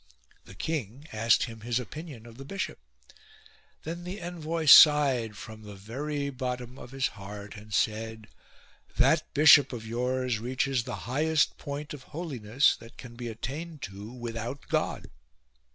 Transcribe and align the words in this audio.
The 0.45 0.55
king 0.55 1.05
asked 1.13 1.43
him 1.43 1.59
his 1.61 1.79
opinion 1.79 2.25
of 2.25 2.39
the 2.39 2.43
bishop. 2.43 2.79
Then 3.83 4.03
the 4.03 4.19
envoy 4.19 4.65
sighed 4.65 5.37
from 5.37 5.61
the 5.61 5.75
very 5.75 6.31
bottom 6.31 6.79
of 6.79 6.89
his 6.89 7.05
heart 7.09 7.55
and 7.55 7.71
said:" 7.71 8.25
That 8.97 9.31
bishop 9.35 9.71
of 9.71 9.85
yours 9.85 10.39
reaches 10.39 10.85
the 10.85 10.95
highest 11.05 11.59
point 11.59 11.93
of 11.93 12.01
holiness 12.17 12.75
that 12.77 12.97
can 12.97 13.15
be 13.15 13.27
attained 13.27 13.83
to 13.83 14.11
without 14.11 14.67
God." 14.69 15.11